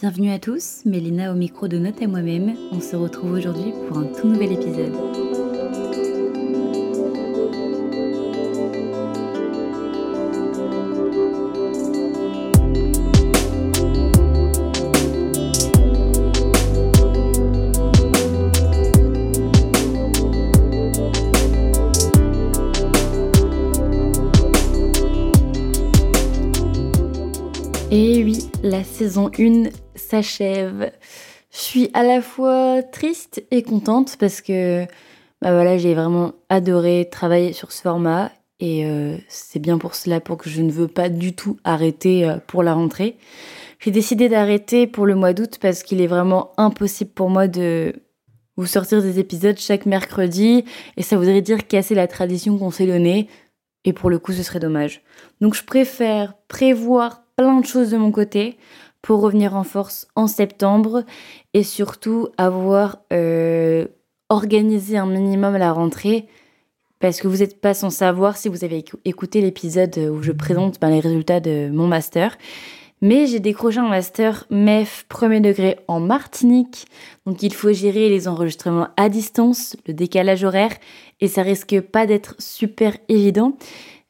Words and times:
Bienvenue 0.00 0.30
à 0.30 0.38
tous, 0.38 0.80
Mélina 0.86 1.30
au 1.30 1.34
micro 1.34 1.68
de 1.68 1.76
Note 1.76 2.00
à 2.00 2.06
moi-même. 2.06 2.56
On 2.72 2.80
se 2.80 2.96
retrouve 2.96 3.32
aujourd'hui 3.32 3.74
pour 3.86 3.98
un 3.98 4.04
tout 4.04 4.28
nouvel 4.28 4.52
épisode. 4.52 4.94
Et 27.90 28.24
oui, 28.24 28.48
la 28.62 28.82
saison 28.82 29.30
1 29.38 29.64
s'achève. 30.10 30.90
Je 31.52 31.58
suis 31.58 31.90
à 31.94 32.02
la 32.02 32.20
fois 32.20 32.82
triste 32.82 33.44
et 33.50 33.62
contente 33.62 34.16
parce 34.18 34.40
que 34.40 34.84
bah 35.40 35.78
j'ai 35.78 35.94
vraiment 35.94 36.32
adoré 36.48 37.08
travailler 37.10 37.52
sur 37.52 37.72
ce 37.72 37.82
format 37.82 38.30
et 38.60 38.84
euh, 38.84 39.16
c'est 39.28 39.58
bien 39.58 39.78
pour 39.78 39.94
cela 39.94 40.20
pour 40.20 40.36
que 40.36 40.50
je 40.50 40.60
ne 40.60 40.70
veux 40.70 40.88
pas 40.88 41.08
du 41.08 41.34
tout 41.34 41.56
arrêter 41.64 42.28
euh, 42.28 42.36
pour 42.46 42.62
la 42.62 42.74
rentrée. 42.74 43.16
J'ai 43.78 43.90
décidé 43.90 44.28
d'arrêter 44.28 44.86
pour 44.86 45.06
le 45.06 45.14
mois 45.14 45.32
d'août 45.32 45.58
parce 45.60 45.82
qu'il 45.82 46.02
est 46.02 46.06
vraiment 46.06 46.52
impossible 46.58 47.10
pour 47.10 47.30
moi 47.30 47.48
de 47.48 47.94
vous 48.56 48.66
sortir 48.66 49.00
des 49.00 49.18
épisodes 49.18 49.58
chaque 49.58 49.86
mercredi 49.86 50.64
et 50.98 51.02
ça 51.02 51.16
voudrait 51.16 51.40
dire 51.40 51.66
casser 51.66 51.94
la 51.94 52.06
tradition 52.06 52.58
qu'on 52.58 52.70
s'est 52.70 52.86
donnée 52.86 53.28
et 53.84 53.94
pour 53.94 54.10
le 54.10 54.18
coup 54.18 54.32
ce 54.32 54.42
serait 54.42 54.60
dommage. 54.60 55.02
Donc 55.40 55.54
je 55.54 55.64
préfère 55.64 56.34
prévoir 56.46 57.22
plein 57.36 57.60
de 57.60 57.66
choses 57.66 57.90
de 57.90 57.96
mon 57.96 58.12
côté 58.12 58.58
pour 59.02 59.20
revenir 59.20 59.54
en 59.56 59.64
force 59.64 60.06
en 60.14 60.26
septembre 60.26 61.04
et 61.54 61.62
surtout 61.62 62.28
avoir 62.36 62.98
euh, 63.12 63.86
organisé 64.28 64.96
un 64.96 65.06
minimum 65.06 65.56
la 65.56 65.72
rentrée 65.72 66.26
parce 67.00 67.20
que 67.20 67.28
vous 67.28 67.38
n'êtes 67.38 67.60
pas 67.60 67.74
sans 67.74 67.90
savoir 67.90 68.36
si 68.36 68.48
vous 68.48 68.62
avez 68.62 68.84
écouté 69.04 69.40
l'épisode 69.40 69.96
où 69.96 70.22
je 70.22 70.32
présente 70.32 70.78
ben, 70.80 70.90
les 70.90 71.00
résultats 71.00 71.40
de 71.40 71.70
mon 71.72 71.86
master. 71.86 72.36
Mais 73.02 73.26
j'ai 73.26 73.40
décroché 73.40 73.78
un 73.78 73.88
master 73.88 74.46
MEF 74.50 75.06
premier 75.08 75.40
degré 75.40 75.78
en 75.88 76.00
Martinique. 76.00 76.84
Donc 77.24 77.42
il 77.42 77.54
faut 77.54 77.72
gérer 77.72 78.10
les 78.10 78.28
enregistrements 78.28 78.88
à 78.98 79.08
distance, 79.08 79.74
le 79.86 79.94
décalage 79.94 80.44
horaire, 80.44 80.76
et 81.22 81.28
ça 81.28 81.40
risque 81.40 81.80
pas 81.80 82.06
d'être 82.06 82.34
super 82.38 82.98
évident. 83.08 83.56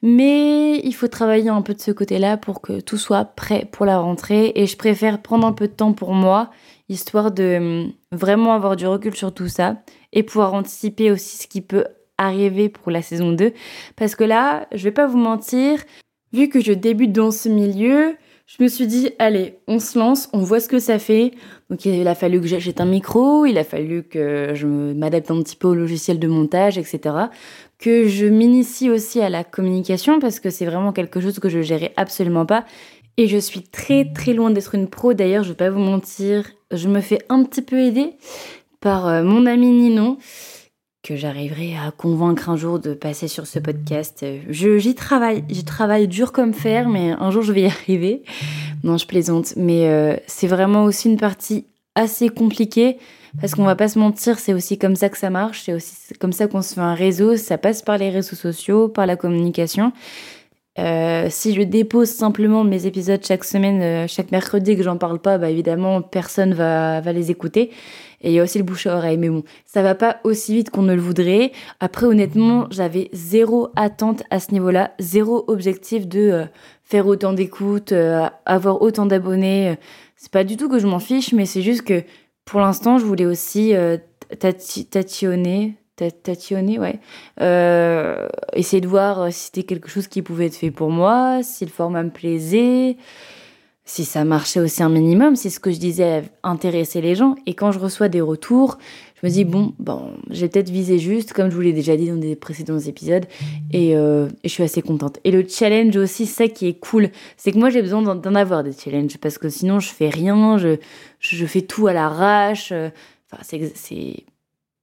Mais 0.03 0.79
il 0.79 0.95
faut 0.95 1.09
travailler 1.09 1.51
un 1.51 1.63
peu 1.63 1.75
de 1.75 1.81
ce 1.81 1.91
côté-là 1.91 2.37
pour 2.37 2.63
que 2.63 2.81
tout 2.81 2.97
soit 2.97 3.25
prêt 3.25 3.69
pour 3.71 3.85
la 3.85 3.99
rentrée. 3.99 4.53
Et 4.55 4.67
je 4.67 4.77
préfère 4.77 5.21
prendre 5.21 5.47
un 5.47 5.53
peu 5.53 5.69
de 5.69 5.73
temps 5.73 5.93
pour 5.93 6.15
moi, 6.15 6.51
histoire 6.89 7.31
de 7.31 7.59
hum, 7.59 7.93
vraiment 8.13 8.55
avoir 8.55 8.77
du 8.77 8.87
recul 8.87 9.15
sur 9.15 9.35
tout 9.35 9.49
ça 9.49 9.77
et 10.13 10.23
pouvoir 10.23 10.55
anticiper 10.55 11.11
aussi 11.11 11.37
ce 11.37 11.47
qui 11.47 11.61
peut 11.61 11.85
arriver 12.17 12.69
pour 12.69 12.91
la 12.91 13.03
saison 13.03 13.33
2. 13.33 13.53
Parce 13.97 14.15
que 14.15 14.25
là, 14.25 14.67
je 14.73 14.85
vais 14.85 14.91
pas 14.91 15.07
vous 15.07 15.19
mentir, 15.19 15.83
vu 16.33 16.49
que 16.49 16.61
je 16.61 16.73
débute 16.73 17.13
dans 17.13 17.31
ce 17.31 17.49
milieu, 17.49 18.17
je 18.47 18.63
me 18.65 18.69
suis 18.69 18.89
dit, 18.89 19.11
allez, 19.21 19.59
on 19.69 19.79
se 19.79 19.97
lance, 19.97 20.29
on 20.33 20.41
voit 20.41 20.59
ce 20.59 20.69
que 20.69 20.81
ça 20.81 20.99
fait. 20.99 21.33
Donc 21.71 21.85
il 21.85 22.07
a 22.09 22.17
fallu 22.17 22.41
que 22.41 22.49
j'achète 22.49 22.81
un 22.81 22.85
micro, 22.85 23.47
il 23.47 23.57
a 23.59 23.65
fallu 23.65 24.03
que 24.03 24.53
je 24.55 24.67
m'adapte 24.67 25.31
un 25.31 25.41
petit 25.43 25.55
peu 25.55 25.69
au 25.69 25.75
logiciel 25.75 26.19
de 26.19 26.27
montage, 26.27 26.77
etc. 26.77 27.15
Que 27.81 28.07
je 28.07 28.27
m'initie 28.27 28.91
aussi 28.91 29.21
à 29.21 29.31
la 29.31 29.43
communication 29.43 30.21
parce 30.21 30.39
que 30.39 30.51
c'est 30.51 30.67
vraiment 30.67 30.93
quelque 30.93 31.21
chose 31.21 31.39
que 31.39 31.49
je 31.49 31.63
gérais 31.63 31.93
absolument 31.97 32.45
pas. 32.47 32.65
Et 33.17 33.27
je 33.27 33.39
suis 33.39 33.63
très 33.63 34.13
très 34.13 34.35
loin 34.35 34.51
d'être 34.51 34.75
une 34.75 34.89
pro. 34.89 35.15
D'ailleurs, 35.15 35.45
je 35.45 35.51
vais 35.51 35.57
pas 35.57 35.71
vous 35.71 35.81
mentir, 35.81 36.51
je 36.71 36.89
me 36.89 37.01
fais 37.01 37.19
un 37.29 37.43
petit 37.43 37.63
peu 37.63 37.81
aider 37.81 38.15
par 38.81 39.09
euh, 39.09 39.23
mon 39.23 39.47
ami 39.47 39.71
Ninon 39.71 40.19
que 41.03 41.17
j'arriverai 41.17 41.77
à 41.77 41.91
convaincre 41.91 42.51
un 42.51 42.57
jour 42.57 42.79
de 42.79 42.93
passer 42.93 43.27
sur 43.27 43.47
ce 43.47 43.59
podcast. 43.59 44.25
J'y 44.51 44.95
travaille, 44.95 45.45
j'y 45.49 45.65
travaille 45.65 46.09
dur 46.09 46.31
comme 46.33 46.53
fer, 46.53 46.89
mais 46.89 47.13
un 47.13 47.31
jour 47.31 47.43
je 47.43 47.53
vais 47.53 47.63
y 47.63 47.67
arriver. 47.85 48.23
Non, 48.85 48.99
je 48.99 49.07
plaisante, 49.07 49.55
mais 49.57 49.89
euh, 49.89 50.17
c'est 50.27 50.47
vraiment 50.47 50.85
aussi 50.85 51.09
une 51.09 51.17
partie 51.17 51.65
assez 52.01 52.29
compliquée 52.29 52.99
parce 53.41 53.55
qu'on 53.55 53.65
va 53.65 53.77
pas 53.77 53.89
se 53.89 53.99
mentir, 53.99 54.39
c'est 54.39 54.55
aussi 54.55 54.77
comme 54.79 54.97
ça 54.97 55.09
que 55.09 55.17
ça 55.17 55.31
marche, 55.31 55.63
c'est 55.63 55.73
aussi 55.73 56.15
comme 56.19 56.33
ça 56.33 56.49
qu'on 56.49 56.63
se 56.63 56.75
fait 56.75 56.81
un 56.81 56.95
réseau, 56.95 57.37
ça 57.37 57.59
passe 57.59 57.83
par 57.83 57.97
les 57.97 58.11
réseaux 58.11 58.35
sociaux, 58.35 58.89
par 58.89 59.07
la 59.07 59.17
communication. 59.17 59.93
Euh, 60.79 61.27
si 61.31 61.55
je 61.55 61.63
dépose 61.63 62.09
simplement 62.09 62.65
mes 62.65 62.87
épisodes 62.87 63.21
chaque 63.25 63.45
semaine, 63.45 63.83
euh, 63.83 64.07
chaque 64.09 64.31
mercredi 64.31 64.77
que 64.77 64.83
j'en 64.83 64.97
parle 64.97 65.19
pas, 65.19 65.37
bah 65.37 65.51
évidemment 65.51 66.01
personne 66.01 66.55
va, 66.55 67.01
va 67.01 67.13
les 67.13 67.31
écouter. 67.31 67.71
Et 68.23 68.31
il 68.31 68.35
y 68.35 68.41
a 68.41 68.43
aussi 68.43 68.59
le 68.59 68.65
bouche 68.65 68.87
à 68.87 68.97
oreille. 68.97 69.17
Mais 69.17 69.29
bon, 69.29 69.43
ça 69.67 69.83
va 69.83 69.95
pas 69.95 70.21
aussi 70.25 70.55
vite 70.55 70.71
qu'on 70.71 70.83
ne 70.83 70.95
le 70.95 71.01
voudrait. 71.01 71.53
Après, 71.81 72.07
honnêtement, 72.07 72.67
j'avais 72.71 73.09
zéro 73.13 73.69
attente 73.77 74.23
à 74.31 74.41
ce 74.41 74.53
niveau-là, 74.53 74.93
zéro 74.99 75.45
objectif 75.49 76.07
de 76.07 76.21
euh, 76.21 76.45
faire 76.91 77.07
autant 77.07 77.33
d'écoutes, 77.33 77.93
euh, 77.93 78.29
avoir 78.47 78.83
autant 78.83 79.07
d'abonnés. 79.07 79.77
C'est 80.17 80.33
pas 80.33 80.43
du 80.43 80.57
tout 80.57 80.69
que 80.69 80.81
je 80.81 80.89
m'en 80.89 80.99
fiche, 80.99 81.33
mais 81.33 81.47
c'est 81.47 81.63
juste 81.63 81.83
que 81.83 82.03
pour 82.45 82.61
l'instant, 82.61 82.99
je 82.99 83.05
voulais 83.05 83.27
aussi 83.27 83.75
euh, 83.77 83.97
ouais. 86.81 86.99
essayer 88.55 88.81
de 88.81 88.89
voir 88.89 89.33
si 89.33 89.45
c'était 89.45 89.63
quelque 89.63 89.89
chose 89.89 90.09
qui 90.09 90.21
pouvait 90.23 90.47
être 90.47 90.57
fait 90.57 90.73
pour 90.73 90.91
moi, 90.91 91.43
si 91.43 91.65
le 91.65 91.71
format 91.71 92.03
me 92.03 92.11
plaisait 92.11 92.97
si 93.91 94.05
ça 94.05 94.25
marchait 94.25 94.61
aussi 94.61 94.85
un 94.85 94.89
minimum, 94.89 95.35
si 95.35 95.51
ce 95.51 95.59
que 95.59 95.73
je 95.73 95.79
disais 95.79 96.23
intéressait 96.45 97.01
les 97.01 97.17
gens. 97.17 97.35
Et 97.47 97.55
quand 97.55 97.73
je 97.73 97.81
reçois 97.81 98.09
des 98.09 98.21
retours, 98.21 98.79
je 99.21 99.27
me 99.27 99.33
dis, 99.33 99.45
bon, 99.45 99.75
bon 99.79 100.13
j'ai 100.31 100.49
peut-être 100.49 100.71
visé 100.71 100.99
juste, 100.99 101.33
comme 101.33 101.51
je 101.51 101.55
vous 101.55 101.61
l'ai 101.61 101.73
déjà 101.73 101.97
dit 101.97 102.09
dans 102.09 102.17
des 102.17 102.37
précédents 102.37 102.79
épisodes, 102.79 103.27
et, 103.73 103.97
euh, 103.97 104.29
je 104.45 104.49
suis 104.49 104.63
assez 104.63 104.83
contente. 104.83 105.19
Et 105.25 105.31
le 105.31 105.47
challenge 105.47 105.97
aussi, 105.97 106.27
ça 106.27 106.49
qui 106.49 106.69
est 106.69 106.79
cool, 106.79 107.11
c'est 107.37 107.53
que 107.53 107.59
moi 107.59 107.71
j'ai 107.71 107.83
besoin 107.83 108.03
d'en 108.03 108.35
avoir 108.35 108.65
des 108.65 108.73
challenges, 108.73 109.19
parce 109.19 109.39
que 109.39 109.49
sinon 109.49 109.81
je 109.81 109.91
fais 109.91 110.09
rien, 110.09 110.59
je, 110.59 110.77
je 111.21 111.47
fais 111.47 111.63
tout 111.63 111.87
à 111.87 111.93
l'arrache. 111.93 112.73
Enfin, 112.73 113.43
c'est, 113.75 114.25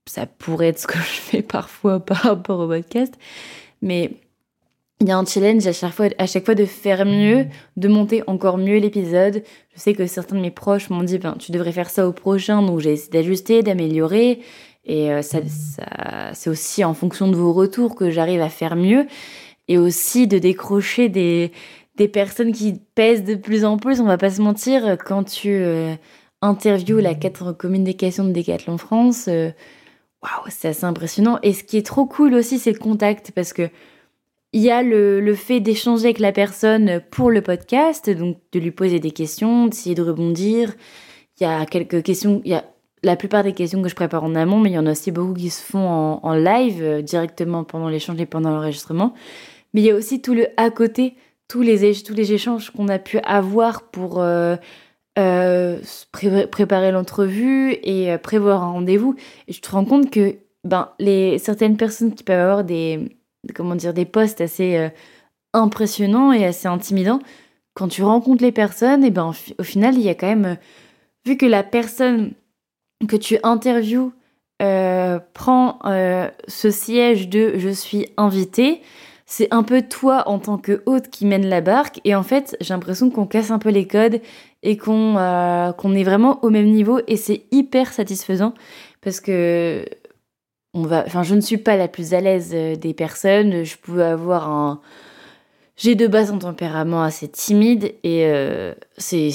ça 0.05 0.25
pourrait 0.25 0.67
être 0.67 0.79
ce 0.79 0.87
que 0.87 0.97
je 0.97 1.01
fais 1.03 1.41
parfois 1.41 1.99
par 1.99 2.17
rapport 2.17 2.59
au 2.59 2.67
podcast, 2.67 3.13
mais 3.81 4.11
il 4.99 5.07
y 5.07 5.11
a 5.11 5.17
un 5.17 5.25
challenge 5.25 5.65
à 5.67 5.73
chaque 5.73 5.93
fois, 5.93 6.07
à 6.17 6.25
chaque 6.25 6.45
fois 6.45 6.55
de 6.55 6.65
faire 6.65 7.05
mieux, 7.05 7.45
de 7.75 7.87
monter 7.87 8.23
encore 8.25 8.57
mieux 8.57 8.77
l'épisode. 8.77 9.43
Je 9.75 9.79
sais 9.79 9.93
que 9.93 10.07
certains 10.07 10.35
de 10.35 10.41
mes 10.41 10.51
proches 10.51 10.89
m'ont 10.89 11.03
dit, 11.03 11.19
ben, 11.19 11.35
tu 11.37 11.51
devrais 11.51 11.71
faire 11.71 11.89
ça 11.89 12.07
au 12.07 12.13
prochain, 12.13 12.63
donc 12.63 12.79
j'ai 12.79 12.93
essayé 12.93 13.11
d'ajuster, 13.11 13.61
d'améliorer. 13.61 14.39
Et 14.85 15.11
euh, 15.11 15.21
ça, 15.21 15.39
ça 15.45 16.31
c'est 16.33 16.49
aussi 16.49 16.83
en 16.83 16.93
fonction 16.93 17.27
de 17.27 17.35
vos 17.35 17.53
retours 17.53 17.95
que 17.95 18.09
j'arrive 18.09 18.41
à 18.41 18.49
faire 18.49 18.75
mieux. 18.75 19.05
Et 19.67 19.77
aussi 19.77 20.27
de 20.27 20.39
décrocher 20.39 21.09
des, 21.09 21.51
des 21.97 22.07
personnes 22.07 22.53
qui 22.53 22.81
pèsent 22.95 23.23
de 23.23 23.35
plus 23.35 23.65
en 23.65 23.77
plus. 23.77 23.99
On 23.99 24.05
va 24.05 24.17
pas 24.17 24.29
se 24.31 24.41
mentir, 24.41 24.97
quand 25.03 25.23
tu 25.23 25.49
euh, 25.49 25.93
interviews 26.41 26.99
la 26.99 27.15
4 27.15 27.51
communication 27.51 28.23
de 28.23 28.31
Decathlon 28.31 28.77
France, 28.77 29.25
euh, 29.27 29.51
waouh, 30.23 30.45
c'est 30.49 30.69
assez 30.69 30.85
impressionnant. 30.85 31.37
Et 31.43 31.53
ce 31.53 31.63
qui 31.63 31.77
est 31.77 31.85
trop 31.85 32.05
cool 32.05 32.33
aussi, 32.33 32.57
c'est 32.57 32.71
le 32.71 32.79
contact, 32.79 33.31
parce 33.31 33.53
que 33.53 33.69
il 34.53 34.61
y 34.61 34.71
a 34.71 34.81
le, 34.81 35.35
fait 35.35 35.59
d'échanger 35.59 36.05
avec 36.05 36.19
la 36.19 36.31
personne 36.31 37.01
pour 37.11 37.31
le 37.31 37.41
podcast, 37.41 38.09
donc 38.09 38.37
de 38.51 38.59
lui 38.59 38.71
poser 38.71 38.99
des 38.99 39.11
questions, 39.11 39.67
d'essayer 39.67 39.95
de 39.95 40.01
rebondir. 40.01 40.75
Il 41.39 41.43
y 41.43 41.45
a 41.45 41.65
quelques 41.65 42.01
questions, 42.01 42.41
il 42.45 42.51
y 42.51 42.55
a 42.55 42.63
la 43.03 43.15
plupart 43.15 43.43
des 43.43 43.53
questions 43.53 43.81
que 43.81 43.89
je 43.89 43.95
prépare 43.95 44.23
en 44.23 44.35
amont, 44.35 44.59
mais 44.59 44.69
il 44.69 44.73
y 44.73 44.79
en 44.79 44.87
a 44.87 44.91
aussi 44.91 45.11
beaucoup 45.11 45.33
qui 45.33 45.49
se 45.49 45.61
font 45.61 45.87
en, 46.23 46.33
live, 46.33 46.81
euh, 46.81 47.01
directement 47.01 47.63
pendant 47.63 47.89
l'échange 47.89 48.19
et 48.19 48.25
pendant 48.25 48.49
l'enregistrement. 48.49 49.13
Mais 49.73 49.81
il 49.81 49.85
y 49.85 49.91
a 49.91 49.95
aussi 49.95 50.21
tout 50.21 50.33
le 50.33 50.47
à 50.57 50.69
côté, 50.71 51.15
tous 51.47 51.61
les, 51.61 51.93
tous 52.01 52.13
les 52.13 52.33
échanges 52.33 52.71
qu'on 52.71 52.87
a 52.87 52.99
pu 52.99 53.19
avoir 53.19 53.83
pour 53.83 54.19
euh, 54.21 54.55
euh, 55.19 55.77
préparer 56.51 56.91
l'entrevue 56.91 57.73
et 57.83 58.17
prévoir 58.17 58.63
un 58.63 58.71
rendez-vous. 58.71 59.15
Je 59.47 59.59
te 59.59 59.69
rends 59.69 59.85
compte 59.85 60.09
que 60.09 60.37
ben, 60.63 60.89
les, 60.99 61.37
certaines 61.37 61.77
personnes 61.77 62.15
qui 62.15 62.23
peuvent 62.23 62.39
avoir 62.39 62.63
des, 62.63 63.16
comment 63.53 63.75
dire, 63.75 63.93
des 63.93 64.05
postes 64.05 64.41
assez 64.41 64.77
euh, 64.77 64.89
impressionnants 65.53 66.31
et 66.31 66.45
assez 66.45 66.67
intimidants. 66.67 67.19
Quand 67.73 67.87
tu 67.87 68.03
rencontres 68.03 68.43
les 68.43 68.51
personnes, 68.51 69.03
et 69.03 69.11
ben 69.11 69.33
au 69.57 69.63
final, 69.63 69.95
il 69.95 70.01
y 70.01 70.09
a 70.09 70.15
quand 70.15 70.27
même, 70.27 70.45
euh, 70.45 70.55
vu 71.25 71.37
que 71.37 71.45
la 71.45 71.63
personne 71.63 72.31
que 73.07 73.15
tu 73.15 73.37
interviews 73.43 74.11
euh, 74.61 75.19
prend 75.33 75.77
ce 76.47 76.71
siège 76.71 77.29
de 77.29 77.53
je 77.57 77.69
suis 77.69 78.07
invité, 78.17 78.81
c'est 79.27 79.53
un 79.53 79.61
peu 79.61 79.83
toi 79.83 80.23
en 80.27 80.39
tant 80.39 80.57
que 80.57 80.81
hôte 80.85 81.09
qui 81.09 81.25
mène 81.25 81.45
la 81.45 81.61
barque. 81.61 81.99
Et 82.05 82.15
en 82.15 82.23
fait, 82.23 82.57
j'ai 82.61 82.73
l'impression 82.73 83.11
qu'on 83.11 83.27
casse 83.27 83.51
un 83.51 83.59
peu 83.59 83.69
les 83.69 83.85
codes 83.85 84.21
et 84.63 84.77
qu'on 84.77 85.15
est 85.17 86.03
vraiment 86.03 86.43
au 86.43 86.49
même 86.49 86.71
niveau. 86.71 87.01
Et 87.07 87.17
c'est 87.17 87.43
hyper 87.51 87.93
satisfaisant 87.93 88.53
parce 89.01 89.19
que 89.19 89.85
enfin, 90.85 91.23
je 91.23 91.35
ne 91.35 91.41
suis 91.41 91.57
pas 91.57 91.75
la 91.75 91.87
plus 91.87 92.13
à 92.13 92.21
l'aise 92.21 92.51
euh, 92.53 92.75
des 92.75 92.93
personnes. 92.93 93.63
Je 93.63 93.77
pouvais 93.77 94.03
avoir 94.03 94.49
un, 94.49 94.81
j'ai 95.77 95.93
de 95.93 96.07
base 96.07 96.31
un 96.31 96.39
tempérament 96.39 97.03
assez 97.03 97.27
timide 97.27 97.93
et 98.03 98.25
euh, 98.25 98.73
c'est 98.97 99.29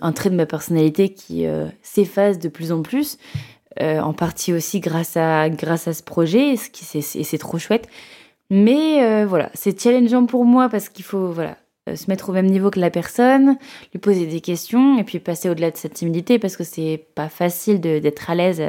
un 0.00 0.12
trait 0.12 0.30
de 0.30 0.36
ma 0.36 0.46
personnalité 0.46 1.12
qui 1.12 1.44
euh, 1.44 1.66
s'efface 1.82 2.38
de 2.38 2.48
plus 2.48 2.70
en 2.70 2.82
plus, 2.82 3.18
euh, 3.80 3.98
en 3.98 4.12
partie 4.12 4.52
aussi 4.52 4.78
grâce 4.78 5.16
à, 5.16 5.50
grâce 5.50 5.88
à 5.88 5.92
ce 5.92 6.04
projet, 6.04 6.56
ce 6.56 6.70
qui, 6.70 6.84
c'est 6.84 7.38
trop 7.38 7.58
chouette. 7.58 7.88
Mais 8.48 9.24
voilà, 9.24 9.50
c'est 9.54 9.78
challengeant 9.78 10.24
pour 10.24 10.46
moi 10.46 10.70
parce 10.70 10.88
qu'il 10.88 11.04
faut 11.04 11.32
voilà, 11.32 11.58
se 11.94 12.08
mettre 12.08 12.30
au 12.30 12.32
même 12.32 12.46
niveau 12.46 12.70
que 12.70 12.80
la 12.80 12.90
personne, 12.90 13.58
lui 13.92 13.98
poser 14.00 14.24
des 14.24 14.40
questions 14.40 14.98
et 14.98 15.04
puis 15.04 15.18
passer 15.18 15.50
au-delà 15.50 15.70
de 15.70 15.76
cette 15.76 15.94
timidité 15.94 16.38
parce 16.38 16.56
que 16.56 16.64
c'est 16.64 17.08
pas 17.14 17.28
facile 17.28 17.78
d'être 17.80 18.30
à 18.30 18.34
l'aise 18.34 18.62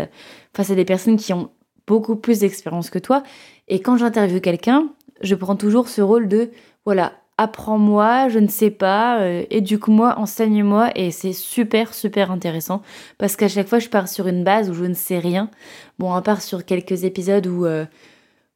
face 0.54 0.72
à 0.72 0.76
des 0.76 0.84
personnes 0.84 1.16
qui 1.16 1.32
ont 1.32 1.50
beaucoup 1.90 2.16
plus 2.16 2.40
d'expérience 2.40 2.92
que 2.92 3.00
toi. 3.00 3.24
Et 3.68 3.82
quand 3.82 3.98
j'interviewe 3.98 4.40
quelqu'un, 4.40 4.90
je 5.22 5.34
prends 5.34 5.56
toujours 5.56 5.90
ce 5.90 6.02
rôle 6.02 6.28
de 6.28 6.52
voilà, 6.86 7.14
apprends-moi, 7.38 8.30
je 8.30 8.38
ne 8.38 8.48
sais 8.48 8.70
pas, 8.70 9.22
euh, 9.22 9.44
éduque-moi, 9.50 10.16
enseigne-moi, 10.18 10.92
et 10.96 11.10
c'est 11.10 11.34
super, 11.34 11.94
super 11.94 12.32
intéressant, 12.32 12.82
parce 13.18 13.36
qu'à 13.36 13.48
chaque 13.48 13.68
fois, 13.68 13.80
je 13.80 13.90
pars 13.90 14.08
sur 14.08 14.28
une 14.28 14.44
base 14.44 14.70
où 14.70 14.74
je 14.74 14.86
ne 14.86 14.94
sais 14.94 15.20
rien. 15.20 15.50
Bon, 15.98 16.14
à 16.14 16.22
part 16.22 16.42
sur 16.42 16.64
quelques 16.64 17.06
épisodes 17.06 17.48
où, 17.48 17.66
euh, 17.66 17.86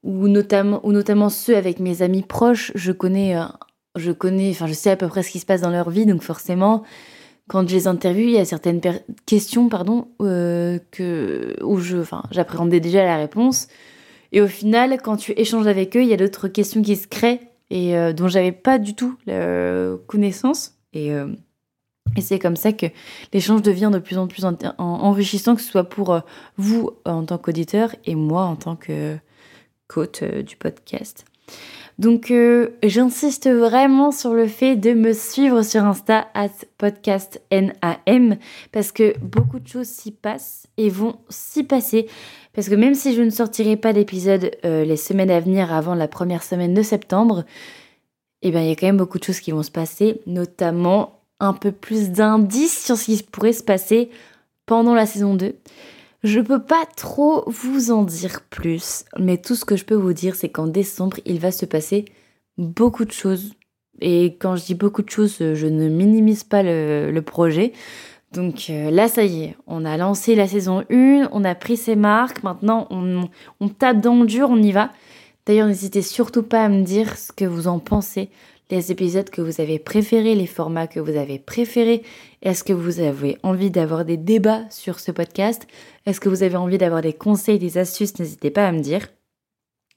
notamment, 0.03 0.79
où 0.83 0.91
notamment 0.91 1.29
ceux 1.29 1.57
avec 1.57 1.79
mes 1.79 2.01
amis 2.01 2.23
proches, 2.23 2.71
je 2.75 2.91
connais, 2.91 3.35
euh, 3.35 3.45
je 3.95 4.11
connais, 4.11 4.51
enfin, 4.51 4.67
je 4.67 4.73
sais 4.73 4.91
à 4.91 4.95
peu 4.95 5.07
près 5.07 5.23
ce 5.23 5.31
qui 5.31 5.39
se 5.39 5.45
passe 5.45 5.61
dans 5.61 5.71
leur 5.71 5.89
vie, 5.89 6.05
donc 6.05 6.21
forcément, 6.21 6.83
quand 7.47 7.67
je 7.67 7.75
les 7.75 7.87
interviewe, 7.87 8.29
il 8.29 8.35
y 8.35 8.39
a 8.39 8.45
certaines 8.45 8.81
questions, 9.25 9.69
pardon, 9.69 10.07
que, 10.19 11.55
où 11.61 11.79
j'appréhendais 12.31 12.79
déjà 12.79 13.03
la 13.03 13.17
réponse. 13.17 13.67
Et 14.33 14.41
au 14.41 14.47
final, 14.47 14.99
quand 15.01 15.15
tu 15.15 15.31
échanges 15.33 15.67
avec 15.67 15.95
eux, 15.95 16.01
il 16.01 16.09
y 16.09 16.13
a 16.13 16.17
d'autres 16.17 16.47
questions 16.47 16.81
qui 16.81 16.95
se 16.95 17.07
créent 17.07 17.39
et 17.69 17.95
euh, 17.95 18.13
dont 18.13 18.27
j'avais 18.27 18.51
pas 18.51 18.79
du 18.79 18.95
tout 18.95 19.15
la 19.27 19.95
connaissance. 20.07 20.73
Et, 20.93 21.13
euh, 21.13 21.27
et 22.15 22.21
c'est 22.21 22.39
comme 22.39 22.55
ça 22.55 22.73
que 22.73 22.87
l'échange 23.31 23.61
devient 23.61 23.91
de 23.93 23.99
plus 23.99 24.17
en 24.17 24.27
plus 24.27 24.43
enrichissant, 24.77 25.55
que 25.55 25.61
ce 25.61 25.69
soit 25.69 25.83
pour 25.83 26.13
euh, 26.13 26.19
vous 26.57 26.91
en 27.05 27.23
tant 27.25 27.37
qu'auditeur 27.37 27.95
et 28.05 28.15
moi 28.15 28.43
en 28.43 28.55
tant 28.55 28.75
que 28.75 29.17
côte 29.87 30.23
du 30.23 30.55
podcast. 30.55 31.25
Donc 31.99 32.33
j'insiste 32.81 33.47
vraiment 33.47 34.11
sur 34.11 34.33
le 34.33 34.47
fait 34.47 34.75
de 34.75 34.93
me 34.93 35.13
suivre 35.13 35.61
sur 35.61 35.83
Insta 35.83 36.27
at 36.33 36.49
podcastnam 36.79 38.37
parce 38.71 38.91
que 38.91 39.15
beaucoup 39.19 39.59
de 39.59 39.67
choses 39.67 39.87
s'y 39.87 40.11
passent 40.11 40.65
et 40.77 40.89
vont 40.89 41.17
s'y 41.29 41.63
passer. 41.63 42.07
Parce 42.53 42.69
que 42.69 42.75
même 42.75 42.93
si 42.95 43.15
je 43.15 43.21
ne 43.21 43.29
sortirai 43.29 43.77
pas 43.77 43.93
d'épisode 43.93 44.51
euh, 44.63 44.85
les 44.85 44.97
semaines 44.97 45.31
à 45.31 45.39
venir 45.39 45.73
avant 45.73 45.95
la 45.95 46.07
première 46.07 46.43
semaine 46.43 46.73
de 46.73 46.83
septembre, 46.83 47.45
eh 48.43 48.51
bien, 48.51 48.61
il 48.61 48.69
y 48.69 48.71
a 48.71 48.75
quand 48.75 48.85
même 48.85 48.97
beaucoup 48.97 49.17
de 49.17 49.23
choses 49.23 49.39
qui 49.39 49.51
vont 49.51 49.63
se 49.63 49.71
passer, 49.71 50.21
notamment 50.27 51.21
un 51.39 51.53
peu 51.53 51.71
plus 51.71 52.11
d'indices 52.11 52.85
sur 52.85 52.97
ce 52.97 53.05
qui 53.05 53.23
pourrait 53.23 53.53
se 53.53 53.63
passer 53.63 54.09
pendant 54.65 54.93
la 54.93 55.05
saison 55.05 55.33
2. 55.33 55.55
Je 56.23 56.39
peux 56.39 56.61
pas 56.61 56.85
trop 56.95 57.43
vous 57.47 57.91
en 57.91 58.03
dire 58.03 58.41
plus, 58.49 59.05
mais 59.19 59.37
tout 59.37 59.55
ce 59.55 59.65
que 59.65 59.75
je 59.75 59.85
peux 59.85 59.95
vous 59.95 60.13
dire, 60.13 60.35
c'est 60.35 60.49
qu'en 60.49 60.67
décembre, 60.67 61.17
il 61.25 61.39
va 61.39 61.51
se 61.51 61.65
passer 61.65 62.05
beaucoup 62.57 63.05
de 63.05 63.11
choses. 63.11 63.53
Et 63.99 64.37
quand 64.39 64.55
je 64.55 64.65
dis 64.65 64.75
beaucoup 64.75 65.01
de 65.01 65.09
choses, 65.09 65.37
je 65.39 65.67
ne 65.67 65.89
minimise 65.89 66.43
pas 66.43 66.63
le 66.63 67.19
projet. 67.21 67.73
Donc 68.33 68.65
euh, 68.69 68.89
là, 68.89 69.07
ça 69.07 69.23
y 69.23 69.43
est, 69.43 69.55
on 69.67 69.85
a 69.85 69.95
lancé 69.95 70.33
la 70.33 70.47
saison 70.47 70.83
1, 70.89 71.29
on 71.31 71.43
a 71.43 71.53
pris 71.53 71.77
ses 71.77 71.95
marques, 71.95 72.41
maintenant 72.41 72.87
on, 72.89 73.69
tape 73.69 74.01
dans 74.01 74.15
le 74.15 74.25
dur, 74.25 74.49
on 74.49 74.57
y 74.57 74.71
va. 74.71 74.91
D'ailleurs, 75.45 75.67
n'hésitez 75.67 76.01
surtout 76.01 76.41
pas 76.41 76.65
à 76.65 76.69
me 76.69 76.81
dire 76.83 77.15
ce 77.15 77.31
que 77.31 77.45
vous 77.45 77.67
en 77.67 77.77
pensez, 77.77 78.29
les 78.69 78.91
épisodes 78.91 79.29
que 79.29 79.41
vous 79.41 79.61
avez 79.61 79.79
préférés, 79.79 80.35
les 80.35 80.47
formats 80.47 80.87
que 80.87 80.99
vous 80.99 81.17
avez 81.17 81.39
préférés. 81.39 82.03
Est-ce 82.41 82.63
que 82.63 82.73
vous 82.73 82.99
avez 82.99 83.37
envie 83.43 83.71
d'avoir 83.71 84.05
des 84.05 84.17
débats 84.17 84.63
sur 84.69 84.99
ce 84.99 85.11
podcast? 85.11 85.67
Est-ce 86.05 86.19
que 86.19 86.29
vous 86.29 86.43
avez 86.43 86.55
envie 86.55 86.77
d'avoir 86.77 87.01
des 87.01 87.13
conseils, 87.13 87.59
des 87.59 87.77
astuces? 87.77 88.17
N'hésitez 88.19 88.51
pas 88.51 88.67
à 88.67 88.71
me 88.71 88.79
dire. 88.81 89.07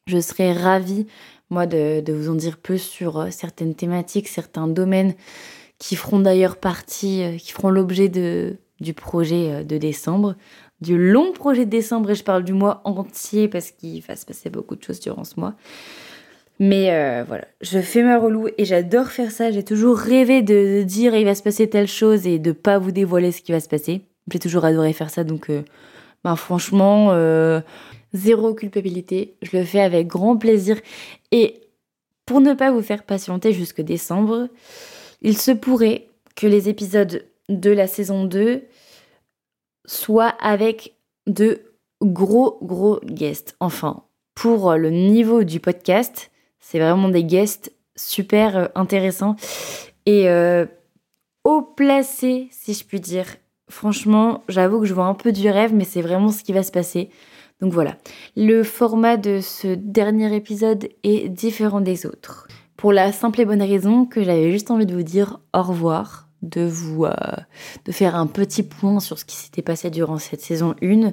Je 0.06 0.20
serais 0.20 0.52
ravie, 0.52 1.06
moi, 1.50 1.66
de, 1.66 2.00
de 2.00 2.12
vous 2.12 2.30
en 2.30 2.34
dire 2.34 2.58
plus 2.58 2.78
sur 2.78 3.18
euh, 3.18 3.30
certaines 3.30 3.74
thématiques, 3.74 4.28
certains 4.28 4.68
domaines 4.68 5.14
qui 5.78 5.96
feront 5.96 6.20
d'ailleurs 6.20 6.56
partie, 6.56 7.22
euh, 7.22 7.36
qui 7.36 7.52
feront 7.52 7.70
l'objet 7.70 8.08
de, 8.08 8.56
du 8.80 8.94
projet 8.94 9.50
euh, 9.50 9.64
de 9.64 9.78
décembre, 9.78 10.36
du 10.80 10.98
long 10.98 11.32
projet 11.32 11.64
de 11.64 11.70
décembre, 11.70 12.10
et 12.10 12.14
je 12.14 12.24
parle 12.24 12.44
du 12.44 12.52
mois 12.52 12.82
entier 12.84 13.48
parce 13.48 13.70
qu'il 13.70 14.02
va 14.02 14.16
se 14.16 14.26
passer 14.26 14.50
beaucoup 14.50 14.76
de 14.76 14.82
choses 14.82 15.00
durant 15.00 15.24
ce 15.24 15.38
mois. 15.40 15.54
Mais 16.58 16.91
euh, 16.91 17.25
voilà, 17.26 17.47
je 17.61 17.81
fais 17.81 18.03
ma 18.03 18.19
relou 18.19 18.49
et 18.56 18.64
j'adore 18.64 19.08
faire 19.08 19.31
ça. 19.31 19.50
J'ai 19.50 19.62
toujours 19.62 19.99
rêvé 19.99 20.43
de, 20.43 20.82
dire 20.82 21.14
il 21.14 21.25
va 21.25 21.35
se 21.35 21.43
passer 21.43 21.69
telle 21.69 21.88
chose 21.88 22.26
et 22.26 22.38
de 22.38 22.53
pas 22.53 22.79
vous 22.79 22.93
dévoiler 22.93 23.32
ce 23.32 23.43
qui 23.43 23.53
va 23.53 23.61
se 23.61 23.69
passer. 23.69 24.03
J'ai 24.32 24.38
toujours 24.38 24.64
adoré 24.64 24.93
faire 24.93 25.11
ça, 25.11 25.23
donc 25.23 25.50
ben 26.25 26.37
franchement, 26.37 27.14
zéro 28.12 28.55
culpabilité. 28.55 29.37
Je 29.43 29.56
le 29.56 29.64
fais 29.64 29.81
avec 29.81 30.06
grand 30.06 30.37
plaisir. 30.37 30.81
Et 31.31 31.61
pour 32.25 32.41
ne 32.41 32.55
pas 32.55 32.73
vous 32.73 32.82
faire 32.82 33.05
patienter 33.05 33.52
jusque 33.52 33.81
décembre, 33.81 34.49
il 35.23 35.37
se 35.37 35.52
pourrait 35.52 36.09
que 36.35 36.47
les 36.47 36.69
épisodes 36.69 37.25
de 37.49 37.70
la 37.70 37.87
saison 37.87 38.25
2 38.25 38.62
soient 39.87 40.35
avec 40.41 40.94
de 41.26 41.61
gros 42.02 42.59
gros 42.62 43.00
guests. 43.05 43.56
Enfin, 43.61 44.02
pour 44.35 44.75
le 44.75 44.91
niveau 44.91 45.44
du 45.44 45.61
podcast, 45.61 46.31
c'est 46.68 46.80
vraiment 46.80 47.08
des 47.08 47.22
guests 47.22 47.72
super 47.94 48.56
euh, 48.56 48.66
intéressants 48.74 49.36
et 50.04 50.28
euh, 50.28 50.66
haut 51.44 51.62
placés, 51.62 52.48
si 52.50 52.74
je 52.74 52.84
puis 52.84 52.98
dire. 52.98 53.26
Franchement, 53.68 54.42
j'avoue 54.48 54.80
que 54.80 54.86
je 54.86 54.94
vois 54.94 55.06
un 55.06 55.14
peu 55.14 55.30
du 55.30 55.48
rêve, 55.48 55.72
mais 55.72 55.84
c'est 55.84 56.02
vraiment 56.02 56.30
ce 56.30 56.42
qui 56.42 56.52
va 56.52 56.64
se 56.64 56.72
passer. 56.72 57.10
Donc 57.60 57.72
voilà, 57.72 57.96
le 58.36 58.64
format 58.64 59.16
de 59.16 59.40
ce 59.40 59.68
dernier 59.76 60.34
épisode 60.34 60.88
est 61.04 61.28
différent 61.28 61.80
des 61.80 62.04
autres 62.04 62.48
pour 62.76 62.92
la 62.92 63.12
simple 63.12 63.40
et 63.40 63.44
bonne 63.44 63.62
raison 63.62 64.04
que 64.04 64.24
j'avais 64.24 64.50
juste 64.50 64.70
envie 64.70 64.86
de 64.86 64.94
vous 64.94 65.04
dire 65.04 65.38
au 65.54 65.62
revoir, 65.62 66.28
de 66.42 66.66
vous 66.66 67.04
euh, 67.04 67.12
de 67.84 67.92
faire 67.92 68.16
un 68.16 68.26
petit 68.26 68.64
point 68.64 68.98
sur 69.00 69.18
ce 69.18 69.24
qui 69.24 69.36
s'était 69.36 69.62
passé 69.62 69.88
durant 69.90 70.18
cette 70.18 70.42
saison 70.42 70.74
1, 70.82 71.12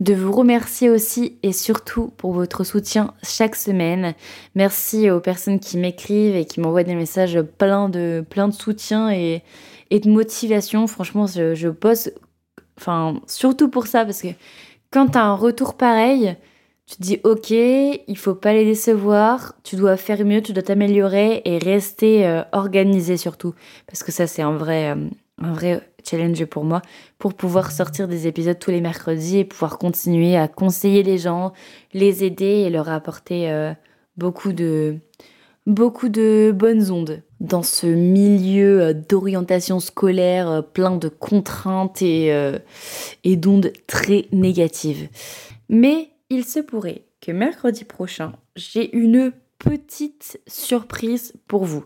de 0.00 0.14
vous 0.14 0.32
remercier 0.32 0.90
aussi 0.90 1.38
et 1.42 1.52
surtout 1.52 2.12
pour 2.16 2.32
votre 2.32 2.64
soutien 2.64 3.14
chaque 3.22 3.56
semaine. 3.56 4.14
Merci 4.54 5.10
aux 5.10 5.20
personnes 5.20 5.58
qui 5.58 5.78
m'écrivent 5.78 6.36
et 6.36 6.44
qui 6.44 6.60
m'envoient 6.60 6.84
des 6.84 6.94
messages 6.94 7.40
pleins 7.40 7.88
de 7.88 8.24
plein 8.28 8.48
de 8.48 8.54
soutien 8.54 9.10
et, 9.10 9.42
de 9.90 10.10
motivation. 10.10 10.86
Franchement, 10.86 11.26
je, 11.26 11.54
je 11.54 11.68
bosse 11.68 12.10
enfin 12.78 13.20
surtout 13.26 13.68
pour 13.70 13.86
ça 13.86 14.04
parce 14.04 14.20
que 14.20 14.28
quand 14.90 15.08
tu 15.08 15.18
as 15.18 15.24
un 15.24 15.34
retour 15.34 15.74
pareil, 15.74 16.36
tu 16.86 16.96
te 16.96 17.02
dis 17.02 17.20
ok, 17.24 17.50
il 17.50 18.16
faut 18.18 18.34
pas 18.34 18.52
les 18.52 18.64
décevoir, 18.64 19.54
tu 19.64 19.76
dois 19.76 19.96
faire 19.96 20.24
mieux, 20.24 20.42
tu 20.42 20.52
dois 20.52 20.62
t'améliorer 20.62 21.42
et 21.44 21.58
rester 21.58 22.26
euh, 22.26 22.42
organisé 22.52 23.16
surtout 23.16 23.54
parce 23.86 24.02
que 24.02 24.12
ça 24.12 24.26
c'est 24.26 24.42
un 24.42 24.56
vrai 24.56 24.90
euh, 24.90 25.08
un 25.38 25.52
vrai 25.52 25.80
challenge 26.04 26.44
pour 26.46 26.64
moi 26.64 26.82
pour 27.18 27.34
pouvoir 27.34 27.70
sortir 27.72 28.08
des 28.08 28.26
épisodes 28.26 28.58
tous 28.58 28.70
les 28.70 28.80
mercredis 28.80 29.38
et 29.38 29.44
pouvoir 29.44 29.78
continuer 29.78 30.36
à 30.36 30.48
conseiller 30.48 31.02
les 31.02 31.18
gens, 31.18 31.52
les 31.92 32.24
aider 32.24 32.44
et 32.44 32.70
leur 32.70 32.88
apporter 32.88 33.50
euh, 33.50 33.72
beaucoup 34.16 34.52
de 34.52 34.96
beaucoup 35.66 36.08
de 36.08 36.54
bonnes 36.54 36.90
ondes 36.92 37.22
dans 37.40 37.64
ce 37.64 37.86
milieu 37.86 38.94
d'orientation 38.94 39.80
scolaire 39.80 40.62
plein 40.72 40.96
de 40.96 41.08
contraintes 41.08 42.02
et, 42.02 42.32
et 43.24 43.36
d'ondes 43.36 43.72
très 43.88 44.26
négatives. 44.30 45.08
Mais 45.68 46.10
il 46.30 46.44
se 46.44 46.60
pourrait 46.60 47.02
que 47.20 47.32
mercredi 47.32 47.84
prochain, 47.84 48.32
j'ai 48.54 48.94
une 48.96 49.32
petite 49.58 50.40
surprise 50.46 51.34
pour 51.48 51.64
vous, 51.64 51.84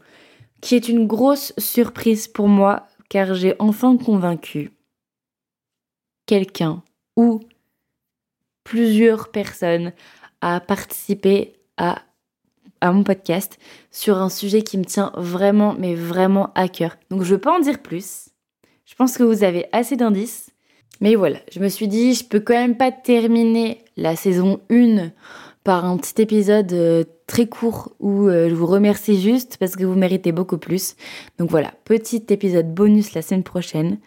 qui 0.61 0.75
est 0.75 0.89
une 0.89 1.07
grosse 1.07 1.53
surprise 1.59 2.29
pour 2.29 2.49
moi, 2.49 2.87
car 3.11 3.35
j'ai 3.35 3.55
enfin 3.59 3.99
convaincu 3.99 4.71
quelqu'un 6.25 6.83
ou 7.17 7.41
plusieurs 8.65 9.31
personnes 9.31 9.93
à 10.41 10.61
participer 10.61 11.53
à, 11.77 12.03
mon 12.83 13.03
podcast 13.03 13.59
sur 13.91 14.17
un 14.19 14.31
sujet 14.31 14.63
qui 14.63 14.79
me 14.79 14.85
tient 14.85 15.13
vraiment, 15.17 15.75
mais 15.75 15.95
vraiment 15.95 16.51
à 16.55 16.69
cœur. 16.69 16.97
Donc 17.11 17.25
je 17.25 17.31
ne 17.31 17.35
veux 17.35 17.41
pas 17.41 17.55
en 17.55 17.61
dire 17.61 17.83
plus. 17.83 18.31
Je 18.87 18.95
pense 18.95 19.19
que 19.19 19.23
vous 19.23 19.45
avez 19.45 19.67
assez 19.73 19.97
d'indices. 19.97 20.51
Mais 21.01 21.15
voilà, 21.15 21.39
je 21.51 21.61
me 21.61 21.69
suis 21.69 21.89
dit, 21.89 22.15
je 22.15 22.25
peux 22.25 22.41
quand 22.41 22.55
même 22.55 22.77
pas 22.77 22.93
terminer 22.93 23.79
la 23.97 24.17
saison 24.17 24.61
1 24.71 25.11
par 25.65 25.85
un 25.85 25.97
petit 25.97 26.21
épisode 26.23 26.73
euh, 26.73 27.05
très 27.31 27.47
court 27.47 27.93
où 28.01 28.27
euh, 28.27 28.49
je 28.49 28.55
vous 28.55 28.67
remercie 28.67 29.21
juste 29.21 29.57
parce 29.59 29.77
que 29.77 29.85
vous 29.85 29.95
méritez 29.95 30.33
beaucoup 30.33 30.59
plus. 30.59 30.97
Donc 31.39 31.49
voilà, 31.49 31.73
petit 31.85 32.25
épisode 32.31 32.75
bonus 32.75 33.15
la 33.15 33.23
semaine 33.23 33.45
prochaine. 33.45 33.99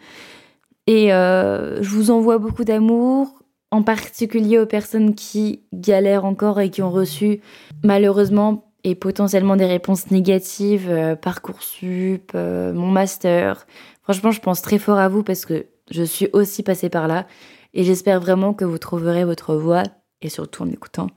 Et 0.88 1.14
euh, 1.14 1.82
je 1.82 1.90
vous 1.90 2.12
envoie 2.12 2.38
beaucoup 2.38 2.66
d'amour, 2.66 3.42
en 3.72 3.82
particulier 3.82 4.60
aux 4.60 4.66
personnes 4.66 5.16
qui 5.16 5.62
galèrent 5.72 6.26
encore 6.26 6.60
et 6.60 6.70
qui 6.70 6.82
ont 6.82 6.92
reçu 6.92 7.40
malheureusement 7.84 8.70
et 8.84 8.96
potentiellement 8.96 9.56
des 9.56 9.66
réponses 9.66 10.12
négatives, 10.12 10.90
euh, 10.90 11.16
Parcoursup, 11.16 12.34
mon 12.34 12.88
master. 12.88 13.66
Franchement, 14.02 14.32
je 14.32 14.42
pense 14.42 14.62
très 14.62 14.80
fort 14.80 14.98
à 14.98 15.08
vous 15.08 15.24
parce 15.24 15.46
que 15.46 15.66
je 15.92 16.04
suis 16.04 16.30
aussi 16.34 16.64
passée 16.64 16.90
par 16.90 17.08
là 17.08 17.28
et 17.74 17.84
j'espère 17.84 18.20
vraiment 18.20 18.54
que 18.54 18.66
vous 18.66 18.78
trouverez 18.78 19.26
votre 19.26 19.56
voie 19.56 19.84
et 20.22 20.30
surtout 20.30 20.64
en 20.64 20.70
écoutant 20.70 21.08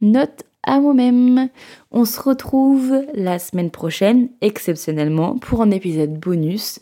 Note 0.00 0.42
à 0.62 0.80
moi-même. 0.80 1.48
On 1.90 2.04
se 2.04 2.20
retrouve 2.20 3.02
la 3.14 3.38
semaine 3.38 3.70
prochaine, 3.70 4.28
exceptionnellement, 4.42 5.38
pour 5.38 5.62
un 5.62 5.70
épisode 5.70 6.18
bonus. 6.18 6.80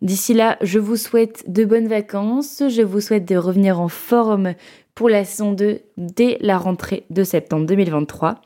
D'ici 0.00 0.34
là, 0.34 0.58
je 0.60 0.78
vous 0.78 0.96
souhaite 0.96 1.50
de 1.50 1.64
bonnes 1.64 1.88
vacances, 1.88 2.62
je 2.68 2.82
vous 2.82 3.00
souhaite 3.00 3.24
de 3.24 3.36
revenir 3.36 3.80
en 3.80 3.88
forme 3.88 4.54
pour 4.94 5.08
la 5.08 5.24
saison 5.24 5.52
2 5.52 5.80
dès 5.96 6.38
la 6.40 6.58
rentrée 6.58 7.04
de 7.10 7.24
septembre 7.24 7.66
2023. 7.66 8.40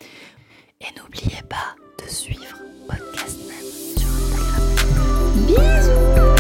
Et 0.80 0.84
n'oubliez 0.98 1.42
pas 1.48 1.74
de 2.02 2.08
suivre 2.08 2.58
Podcast 2.86 3.38
Même 3.48 3.96
sur 3.96 4.08
Instagram. 4.08 5.46
Bisous 5.46 6.35